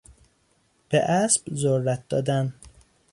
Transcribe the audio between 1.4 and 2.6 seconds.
ذرت دادن